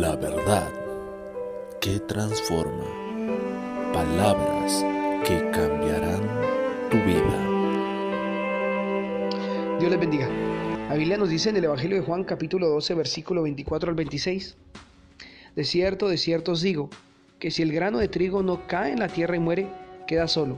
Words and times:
La 0.00 0.16
verdad 0.16 0.70
que 1.78 2.00
transforma. 2.00 2.86
Palabras 3.92 4.82
que 5.22 5.38
cambiarán 5.50 6.22
tu 6.90 6.96
vida. 6.96 7.38
Dios 9.78 9.90
les 9.90 10.00
bendiga. 10.00 10.30
La 10.88 10.94
Biblia 10.94 11.18
nos 11.18 11.28
dice 11.28 11.50
en 11.50 11.58
el 11.58 11.64
Evangelio 11.64 11.98
de 11.98 12.06
Juan 12.06 12.24
capítulo 12.24 12.70
12 12.70 12.94
versículo 12.94 13.42
24 13.42 13.90
al 13.90 13.94
26. 13.94 14.56
De 15.56 15.64
cierto, 15.64 16.08
de 16.08 16.16
cierto 16.16 16.52
os 16.52 16.62
digo, 16.62 16.88
que 17.38 17.50
si 17.50 17.60
el 17.60 17.70
grano 17.70 17.98
de 17.98 18.08
trigo 18.08 18.42
no 18.42 18.66
cae 18.66 18.92
en 18.92 18.98
la 18.98 19.08
tierra 19.08 19.36
y 19.36 19.40
muere, 19.40 19.68
queda 20.06 20.26
solo. 20.26 20.56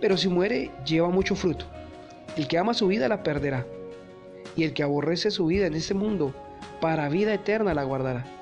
Pero 0.00 0.16
si 0.16 0.28
muere, 0.28 0.70
lleva 0.86 1.08
mucho 1.10 1.34
fruto. 1.34 1.64
El 2.36 2.46
que 2.46 2.58
ama 2.58 2.74
su 2.74 2.86
vida 2.86 3.08
la 3.08 3.24
perderá. 3.24 3.66
Y 4.54 4.62
el 4.62 4.72
que 4.72 4.84
aborrece 4.84 5.32
su 5.32 5.46
vida 5.46 5.66
en 5.66 5.74
este 5.74 5.94
mundo, 5.94 6.32
para 6.80 7.08
vida 7.08 7.34
eterna 7.34 7.74
la 7.74 7.82
guardará. 7.82 8.37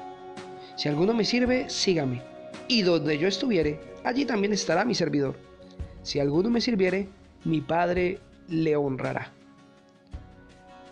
Si 0.77 0.89
alguno 0.89 1.15
me 1.15 1.25
sirve, 1.25 1.69
sígame. 1.71 2.23
Y 2.69 2.83
donde 2.83 3.19
yo 3.19 3.27
estuviere, 3.27 3.81
allí 4.05 4.25
también 4.25 4.53
estará 4.53 4.85
mi 4.85 4.95
servidor. 4.95 5.37
Si 6.03 6.21
alguno 6.21 6.51
me 6.51 6.61
sirviere, 6.61 7.09
mi 7.45 7.61
Padre 7.61 8.21
le 8.49 8.77
honrará. 8.77 9.33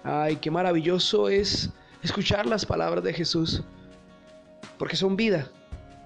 Ay, 0.02 0.36
qué 0.36 0.50
maravilloso 0.50 1.28
es 1.28 1.70
escuchar 2.02 2.46
las 2.46 2.66
palabras 2.66 3.04
de 3.04 3.12
Jesús, 3.12 3.62
porque 4.78 4.96
son 4.96 5.16
vida 5.16 5.50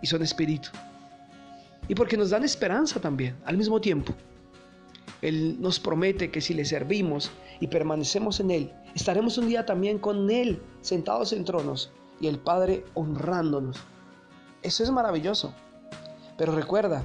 y 0.02 0.06
son 0.06 0.22
espíritu. 0.22 0.70
Y 1.88 1.94
porque 1.94 2.16
nos 2.16 2.30
dan 2.30 2.44
esperanza 2.44 3.00
también, 3.00 3.36
al 3.44 3.56
mismo 3.56 3.80
tiempo. 3.80 4.14
Él 5.22 5.56
nos 5.60 5.80
promete 5.80 6.30
que 6.30 6.40
si 6.40 6.54
le 6.54 6.64
servimos 6.64 7.30
y 7.60 7.66
permanecemos 7.66 8.40
en 8.40 8.50
Él, 8.50 8.72
estaremos 8.94 9.38
un 9.38 9.48
día 9.48 9.66
también 9.66 9.98
con 9.98 10.30
Él, 10.30 10.62
sentados 10.80 11.32
en 11.32 11.44
tronos, 11.44 11.90
y 12.20 12.26
el 12.26 12.38
Padre 12.38 12.84
honrándonos. 12.94 13.78
Eso 14.62 14.82
es 14.82 14.90
maravilloso. 14.90 15.54
Pero 16.36 16.52
recuerda, 16.52 17.04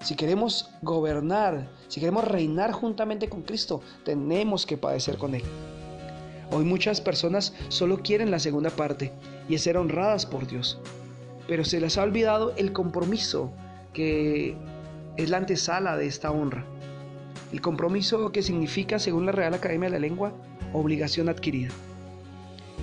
si 0.00 0.16
queremos 0.16 0.70
gobernar, 0.82 1.68
si 1.88 2.00
queremos 2.00 2.24
reinar 2.24 2.72
juntamente 2.72 3.28
con 3.28 3.42
Cristo, 3.42 3.82
tenemos 4.04 4.66
que 4.66 4.78
padecer 4.78 5.18
con 5.18 5.34
Él. 5.34 5.42
Hoy 6.52 6.64
muchas 6.64 7.00
personas 7.00 7.54
solo 7.68 7.98
quieren 8.02 8.30
la 8.30 8.38
segunda 8.38 8.70
parte 8.70 9.12
y 9.48 9.54
es 9.54 9.62
ser 9.62 9.76
honradas 9.76 10.26
por 10.26 10.46
Dios. 10.46 10.78
Pero 11.46 11.64
se 11.64 11.80
les 11.80 11.98
ha 11.98 12.02
olvidado 12.02 12.54
el 12.56 12.72
compromiso 12.72 13.52
que 13.92 14.56
es 15.16 15.30
la 15.30 15.36
antesala 15.36 15.96
de 15.96 16.06
esta 16.06 16.30
honra. 16.30 16.64
El 17.52 17.60
compromiso 17.60 18.32
que 18.32 18.42
significa, 18.42 18.98
según 18.98 19.26
la 19.26 19.32
Real 19.32 19.54
Academia 19.54 19.88
de 19.88 19.94
la 19.94 20.06
Lengua, 20.06 20.32
obligación 20.72 21.28
adquirida. 21.28 21.70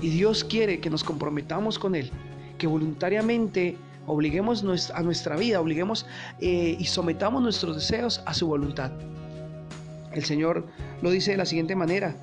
Y 0.01 0.09
Dios 0.09 0.43
quiere 0.43 0.79
que 0.79 0.89
nos 0.89 1.03
comprometamos 1.03 1.79
con 1.79 1.95
Él, 1.95 2.11
que 2.57 2.67
voluntariamente 2.67 3.77
obliguemos 4.05 4.63
a 4.93 5.01
nuestra 5.01 5.35
vida, 5.35 5.59
obliguemos 5.59 6.05
eh, 6.39 6.75
y 6.79 6.85
sometamos 6.85 7.41
nuestros 7.41 7.75
deseos 7.75 8.21
a 8.25 8.33
su 8.33 8.47
voluntad. 8.47 8.91
El 10.13 10.23
Señor 10.23 10.65
lo 11.01 11.09
dice 11.11 11.31
de 11.31 11.37
la 11.37 11.45
siguiente 11.45 11.75
manera, 11.75 12.15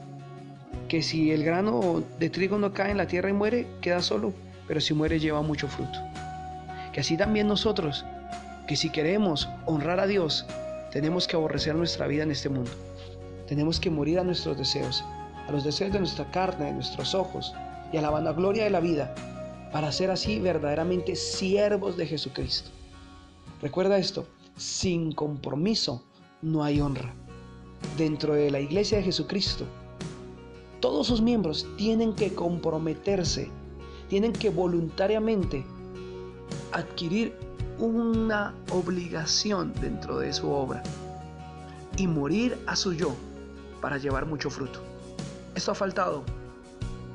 que 0.89 1.03
si 1.03 1.33
el 1.33 1.44
grano 1.44 2.03
de 2.19 2.31
trigo 2.31 2.58
no 2.58 2.72
cae 2.72 2.92
en 2.92 2.98
la 2.98 3.06
tierra 3.06 3.28
y 3.28 3.33
muere, 3.33 3.66
queda 3.81 4.03
solo, 4.03 4.33
pero 4.69 4.81
si 4.81 4.94
muere 4.94 5.19
lleva 5.19 5.42
mucho 5.42 5.69
fruto. 5.69 5.98
Que 6.92 7.00
así 7.00 7.16
también 7.16 7.48
nosotros, 7.48 8.05
que 8.69 8.77
si 8.77 8.91
queremos 8.91 9.48
honrar 9.66 9.98
a 9.98 10.06
Dios, 10.06 10.47
tenemos 10.92 11.27
que 11.27 11.36
aborrecer 11.36 11.75
nuestra 11.75 12.06
vida 12.06 12.22
en 12.22 12.31
este 12.31 12.48
mundo. 12.48 12.70
Tenemos 13.48 13.81
que 13.81 13.91
morir 13.91 14.20
a 14.20 14.25
nuestros 14.25 14.56
deseos, 14.56 15.05
a 15.48 15.53
los 15.53 15.64
deseos 15.64 15.92
de 15.92 15.98
nuestra 15.98 16.25
carne, 16.31 16.66
de 16.66 16.72
nuestros 16.72 17.14
ojos 17.14 17.55
y 17.95 17.97
a 17.97 18.03
la 18.03 18.11
vanagloria 18.11 18.64
de 18.64 18.70
la 18.70 18.81
vida, 18.81 19.14
para 19.70 19.92
ser 19.92 20.11
así 20.11 20.41
verdaderamente 20.41 21.14
siervos 21.14 21.97
de 21.97 22.09
Jesucristo. 22.09 22.70
Recuerda 23.62 23.99
esto, 23.99 24.27
sin 24.56 25.12
compromiso 25.12 26.03
no 26.43 26.65
hay 26.65 26.81
honra. 26.81 27.15
Dentro 27.97 28.34
de 28.34 28.50
la 28.50 28.59
iglesia 28.59 28.99
de 28.99 29.04
Jesucristo, 29.04 29.65
todos 30.81 31.06
sus 31.06 31.22
miembros 31.22 31.69
tienen 31.77 32.15
que 32.15 32.34
comprometerse, 32.34 33.49
tienen 34.09 34.33
que 34.33 34.50
voluntariamente 34.50 35.65
adquirir 36.72 37.33
una 37.78 38.56
obligación 38.72 39.72
dentro 39.81 40.19
de 40.19 40.33
su 40.33 40.50
obra 40.50 40.83
y 41.97 42.09
morir 42.09 42.59
a 42.66 42.75
su 42.75 42.93
yo 42.93 43.15
para 43.81 43.99
llevar 43.99 44.27
mucho 44.27 44.50
fruto. 44.50 44.81
Esto 45.54 45.71
ha 45.71 45.77
faltado 45.77 46.25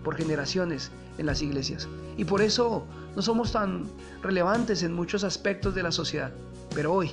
por 0.09 0.17
generaciones 0.17 0.89
en 1.19 1.27
las 1.27 1.43
iglesias 1.43 1.87
y 2.17 2.25
por 2.25 2.41
eso 2.41 2.83
no 3.15 3.21
somos 3.21 3.51
tan 3.51 3.83
relevantes 4.23 4.81
en 4.81 4.91
muchos 4.91 5.23
aspectos 5.23 5.75
de 5.75 5.83
la 5.83 5.91
sociedad. 5.91 6.31
Pero 6.73 6.95
hoy, 6.95 7.11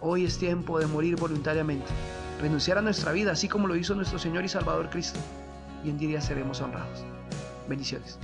hoy 0.00 0.24
es 0.24 0.36
tiempo 0.36 0.80
de 0.80 0.86
morir 0.86 1.14
voluntariamente, 1.14 1.86
renunciar 2.40 2.78
a 2.78 2.82
nuestra 2.82 3.12
vida 3.12 3.30
así 3.30 3.46
como 3.46 3.68
lo 3.68 3.76
hizo 3.76 3.94
nuestro 3.94 4.18
Señor 4.18 4.44
y 4.44 4.48
Salvador 4.48 4.90
Cristo 4.90 5.20
y 5.84 5.90
en 5.90 5.98
día 5.98 6.20
seremos 6.20 6.60
honrados. 6.60 7.04
Bendiciones. 7.68 8.18